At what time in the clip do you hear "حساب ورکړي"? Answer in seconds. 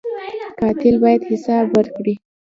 1.29-2.13